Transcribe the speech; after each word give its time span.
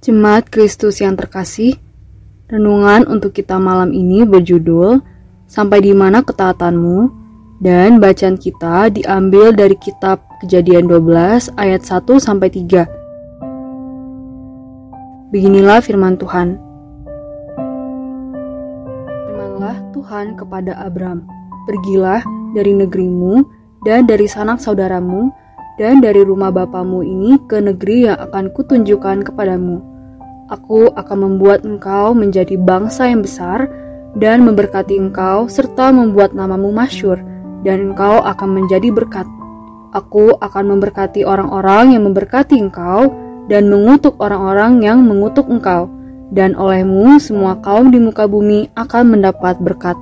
Jemaat 0.00 0.48
Kristus 0.48 1.04
yang 1.04 1.12
terkasih, 1.12 1.76
renungan 2.48 3.04
untuk 3.04 3.36
kita 3.36 3.60
malam 3.60 3.92
ini 3.92 4.24
berjudul 4.24 5.04
Sampai 5.44 5.84
di 5.84 5.92
mana 5.92 6.24
ketaatanmu? 6.24 7.20
Dan 7.60 8.00
bacaan 8.00 8.40
kita 8.40 8.88
diambil 8.88 9.52
dari 9.52 9.76
kitab 9.76 10.24
Kejadian 10.40 10.88
12 10.88 11.52
ayat 11.60 11.84
1 11.84 12.16
sampai 12.16 12.48
3. 12.48 12.88
Beginilah 15.36 15.84
firman 15.84 16.16
Tuhan. 16.16 16.56
Firmanlah 19.28 19.84
Tuhan 19.92 20.32
kepada 20.40 20.80
Abram, 20.80 21.28
"Pergilah 21.68 22.24
dari 22.56 22.72
negerimu 22.72 23.44
dan 23.84 24.08
dari 24.08 24.24
sanak 24.24 24.64
saudaramu 24.64 25.28
dan 25.80 26.04
dari 26.04 26.20
rumah 26.20 26.52
bapamu 26.52 27.00
ini 27.00 27.40
ke 27.48 27.56
negeri 27.56 28.04
yang 28.04 28.20
akan 28.20 28.52
kutunjukkan 28.52 29.24
kepadamu. 29.24 29.80
Aku 30.50 30.90
akan 30.98 31.18
membuat 31.30 31.62
engkau 31.62 32.10
menjadi 32.10 32.58
bangsa 32.58 33.06
yang 33.06 33.22
besar 33.22 33.70
dan 34.18 34.42
memberkati 34.42 34.98
engkau 34.98 35.46
serta 35.46 35.94
membuat 35.94 36.34
namamu 36.34 36.74
masyur 36.74 37.22
dan 37.62 37.94
engkau 37.94 38.18
akan 38.18 38.58
menjadi 38.58 38.90
berkat. 38.90 39.30
Aku 39.94 40.34
akan 40.42 40.74
memberkati 40.74 41.22
orang-orang 41.22 41.94
yang 41.94 42.02
memberkati 42.02 42.58
engkau 42.58 43.14
dan 43.46 43.70
mengutuk 43.70 44.18
orang-orang 44.18 44.82
yang 44.82 45.06
mengutuk 45.06 45.46
engkau 45.46 45.86
dan 46.34 46.58
olehmu 46.58 47.22
semua 47.22 47.54
kaum 47.62 47.94
di 47.94 48.02
muka 48.02 48.26
bumi 48.26 48.74
akan 48.74 49.06
mendapat 49.06 49.54
berkat. 49.62 49.94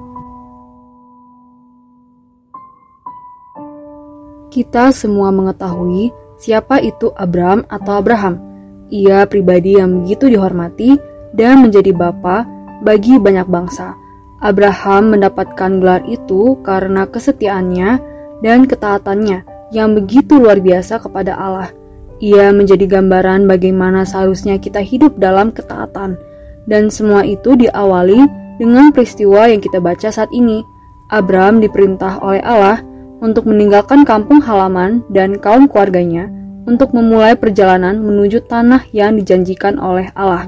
Kita 4.48 4.96
semua 4.96 5.28
mengetahui 5.28 6.08
siapa 6.40 6.80
itu 6.80 7.12
Abram 7.20 7.68
atau 7.68 8.00
Abraham. 8.00 8.47
Ia 8.88 9.28
pribadi 9.28 9.76
yang 9.76 10.02
begitu 10.02 10.32
dihormati 10.32 10.96
dan 11.36 11.60
menjadi 11.60 11.92
bapa 11.92 12.48
bagi 12.80 13.20
banyak 13.20 13.44
bangsa. 13.44 13.92
Abraham 14.38 15.12
mendapatkan 15.12 15.82
gelar 15.82 16.02
itu 16.06 16.56
karena 16.62 17.04
kesetiaannya 17.04 18.00
dan 18.40 18.64
ketaatannya 18.64 19.42
yang 19.74 19.92
begitu 19.98 20.38
luar 20.38 20.62
biasa 20.62 21.02
kepada 21.02 21.36
Allah. 21.36 21.70
Ia 22.18 22.50
menjadi 22.50 22.86
gambaran 22.86 23.46
bagaimana 23.46 24.02
seharusnya 24.02 24.58
kita 24.58 24.82
hidup 24.82 25.18
dalam 25.20 25.54
ketaatan, 25.54 26.18
dan 26.66 26.90
semua 26.90 27.22
itu 27.22 27.54
diawali 27.54 28.26
dengan 28.58 28.90
peristiwa 28.90 29.46
yang 29.46 29.62
kita 29.62 29.78
baca 29.78 30.08
saat 30.10 30.30
ini. 30.34 30.64
Abram 31.08 31.62
diperintah 31.62 32.20
oleh 32.20 32.42
Allah 32.42 32.82
untuk 33.22 33.46
meninggalkan 33.46 34.02
kampung 34.06 34.42
halaman 34.42 35.02
dan 35.10 35.38
kaum 35.38 35.66
keluarganya 35.66 36.30
untuk 36.68 36.92
memulai 36.92 37.32
perjalanan 37.32 37.96
menuju 37.96 38.44
tanah 38.44 38.84
yang 38.92 39.16
dijanjikan 39.16 39.80
oleh 39.80 40.12
Allah. 40.12 40.44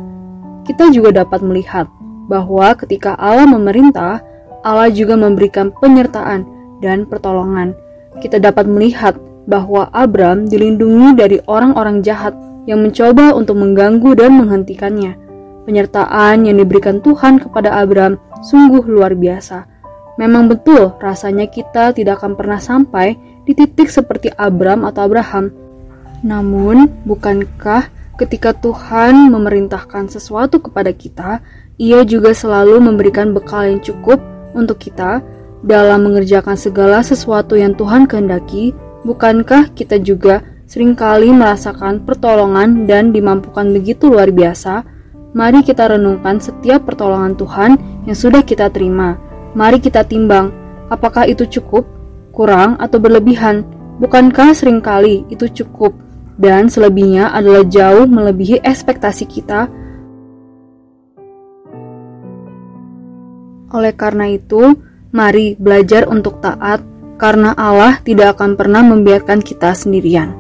Kita 0.69 0.93
juga 0.93 1.25
dapat 1.25 1.41
melihat 1.41 1.89
bahwa 2.29 2.77
ketika 2.77 3.17
Allah 3.17 3.49
memerintah, 3.49 4.21
Allah 4.61 4.93
juga 4.93 5.17
memberikan 5.17 5.73
penyertaan 5.73 6.45
dan 6.85 7.09
pertolongan. 7.09 7.73
Kita 8.21 8.37
dapat 8.37 8.69
melihat 8.69 9.17
bahwa 9.49 9.89
Abram 9.97 10.45
dilindungi 10.45 11.17
dari 11.17 11.41
orang-orang 11.49 12.05
jahat 12.05 12.37
yang 12.69 12.85
mencoba 12.85 13.33
untuk 13.33 13.57
mengganggu 13.57 14.13
dan 14.13 14.37
menghentikannya. 14.37 15.17
Penyertaan 15.65 16.45
yang 16.45 16.61
diberikan 16.61 17.01
Tuhan 17.01 17.41
kepada 17.41 17.81
Abram 17.81 18.21
sungguh 18.45 18.85
luar 18.85 19.17
biasa 19.17 19.81
Memang 20.21 20.53
betul, 20.53 20.93
rasanya 21.01 21.49
kita 21.49 21.97
tidak 21.97 22.21
akan 22.21 22.37
pernah 22.37 22.61
sampai 22.61 23.17
di 23.49 23.57
titik 23.57 23.89
seperti 23.89 24.29
Abram 24.37 24.85
atau 24.85 25.09
Abraham. 25.09 25.49
Namun, 26.21 26.91
bukankah 27.09 27.89
ketika 28.21 28.53
Tuhan 28.57 29.33
memerintahkan 29.33 30.13
sesuatu 30.13 30.61
kepada 30.61 30.93
kita, 30.93 31.41
Ia 31.81 32.05
juga 32.05 32.37
selalu 32.37 32.77
memberikan 32.77 33.33
bekal 33.33 33.73
yang 33.73 33.81
cukup 33.81 34.21
untuk 34.53 34.77
kita 34.85 35.25
dalam 35.65 36.05
mengerjakan 36.05 36.53
segala 36.53 37.01
sesuatu 37.01 37.57
yang 37.57 37.73
Tuhan 37.73 38.05
kehendaki? 38.05 38.77
Bukankah 39.09 39.73
kita 39.73 39.97
juga 39.97 40.45
sering 40.69 40.93
kali 40.93 41.33
merasakan 41.33 42.05
pertolongan 42.05 42.85
dan 42.85 43.17
dimampukan 43.17 43.73
begitu 43.73 44.13
luar 44.13 44.29
biasa? 44.29 44.85
Mari 45.33 45.65
kita 45.65 45.97
renungkan 45.97 46.37
setiap 46.37 46.85
pertolongan 46.85 47.33
Tuhan 47.33 47.71
yang 48.05 48.19
sudah 48.19 48.45
kita 48.45 48.69
terima 48.69 49.17
Mari 49.51 49.83
kita 49.83 50.07
timbang, 50.07 50.55
apakah 50.95 51.27
itu 51.27 51.43
cukup, 51.43 51.83
kurang, 52.31 52.79
atau 52.79 53.03
berlebihan. 53.03 53.67
Bukankah 53.99 54.55
sering 54.55 54.79
kali 54.79 55.27
itu 55.27 55.51
cukup, 55.51 55.91
dan 56.41 56.73
selebihnya 56.73 57.29
adalah 57.37 57.63
jauh 57.69 58.09
melebihi 58.09 58.65
ekspektasi 58.65 59.29
kita? 59.29 59.69
Oleh 63.71 63.95
karena 63.95 64.27
itu, 64.33 64.75
mari 65.15 65.55
belajar 65.55 66.09
untuk 66.09 66.43
taat, 66.43 66.83
karena 67.21 67.53
Allah 67.55 68.01
tidak 68.03 68.41
akan 68.41 68.57
pernah 68.57 68.81
membiarkan 68.81 69.45
kita 69.45 69.77
sendirian. 69.77 70.35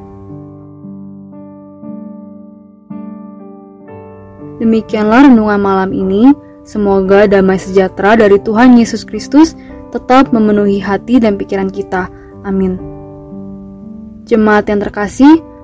Demikianlah 4.60 5.28
renungan 5.28 5.60
malam 5.60 5.90
ini. 5.92 6.32
Semoga 6.64 7.24
damai 7.24 7.56
sejahtera 7.56 8.14
dari 8.14 8.36
Tuhan 8.36 8.76
Yesus 8.76 9.08
Kristus 9.08 9.56
tetap 9.90 10.30
memenuhi 10.30 10.78
hati 10.78 11.16
dan 11.16 11.40
pikiran 11.40 11.72
kita. 11.72 12.12
Amin. 12.44 12.76
Jemaat 14.28 14.68
yang 14.68 14.84
terkasih, 14.84 15.40